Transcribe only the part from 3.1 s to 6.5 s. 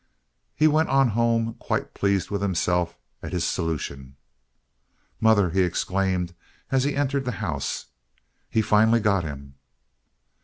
at his solution. "Mother!" he exclaimed,